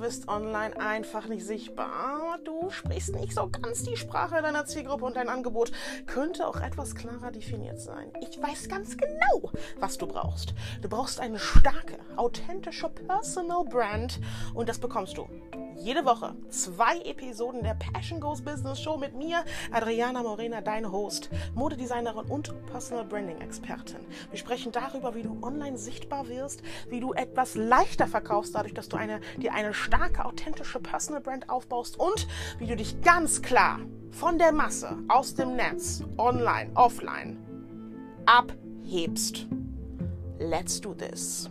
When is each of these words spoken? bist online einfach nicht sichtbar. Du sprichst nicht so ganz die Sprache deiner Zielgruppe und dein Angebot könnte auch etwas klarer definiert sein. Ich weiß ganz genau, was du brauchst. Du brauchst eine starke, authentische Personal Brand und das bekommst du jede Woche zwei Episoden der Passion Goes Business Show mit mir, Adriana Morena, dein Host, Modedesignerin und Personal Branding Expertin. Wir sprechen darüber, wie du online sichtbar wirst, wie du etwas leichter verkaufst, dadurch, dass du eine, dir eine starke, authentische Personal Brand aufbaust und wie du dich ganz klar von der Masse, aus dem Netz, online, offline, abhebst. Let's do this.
bist 0.00 0.28
online 0.28 0.78
einfach 0.80 1.28
nicht 1.28 1.44
sichtbar. 1.44 2.38
Du 2.44 2.70
sprichst 2.70 3.14
nicht 3.14 3.34
so 3.34 3.48
ganz 3.50 3.82
die 3.82 3.96
Sprache 3.96 4.40
deiner 4.40 4.64
Zielgruppe 4.64 5.04
und 5.04 5.16
dein 5.16 5.28
Angebot 5.28 5.72
könnte 6.06 6.46
auch 6.46 6.60
etwas 6.60 6.94
klarer 6.94 7.30
definiert 7.30 7.80
sein. 7.80 8.10
Ich 8.20 8.40
weiß 8.40 8.68
ganz 8.68 8.96
genau, 8.96 9.52
was 9.78 9.98
du 9.98 10.06
brauchst. 10.06 10.54
Du 10.80 10.88
brauchst 10.88 11.20
eine 11.20 11.38
starke, 11.38 11.98
authentische 12.16 12.88
Personal 12.88 13.64
Brand 13.64 14.20
und 14.54 14.68
das 14.68 14.78
bekommst 14.78 15.18
du 15.18 15.28
jede 15.80 16.04
Woche 16.04 16.34
zwei 16.50 16.98
Episoden 17.00 17.62
der 17.62 17.74
Passion 17.74 18.20
Goes 18.20 18.42
Business 18.42 18.80
Show 18.80 18.98
mit 18.98 19.14
mir, 19.14 19.44
Adriana 19.72 20.22
Morena, 20.22 20.60
dein 20.60 20.92
Host, 20.92 21.30
Modedesignerin 21.54 22.26
und 22.26 22.54
Personal 22.66 23.06
Branding 23.06 23.40
Expertin. 23.40 24.00
Wir 24.28 24.38
sprechen 24.38 24.72
darüber, 24.72 25.14
wie 25.14 25.22
du 25.22 25.38
online 25.42 25.78
sichtbar 25.78 26.28
wirst, 26.28 26.62
wie 26.90 27.00
du 27.00 27.14
etwas 27.14 27.54
leichter 27.54 28.06
verkaufst, 28.06 28.54
dadurch, 28.54 28.74
dass 28.74 28.90
du 28.90 28.98
eine, 28.98 29.20
dir 29.38 29.54
eine 29.54 29.72
starke, 29.90 30.24
authentische 30.24 30.78
Personal 30.78 31.20
Brand 31.20 31.50
aufbaust 31.50 31.98
und 31.98 32.28
wie 32.58 32.66
du 32.66 32.76
dich 32.76 33.00
ganz 33.02 33.42
klar 33.42 33.80
von 34.12 34.38
der 34.38 34.52
Masse, 34.52 34.96
aus 35.08 35.34
dem 35.34 35.56
Netz, 35.56 36.04
online, 36.16 36.70
offline, 36.74 37.36
abhebst. 38.24 39.48
Let's 40.38 40.80
do 40.80 40.94
this. 40.94 41.50